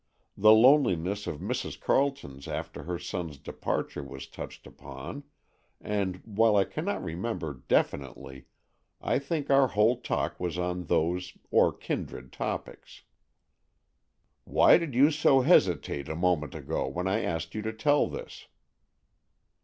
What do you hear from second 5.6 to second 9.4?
and, while I cannot remember definitely, I